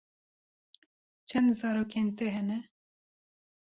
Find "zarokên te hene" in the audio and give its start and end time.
1.59-2.59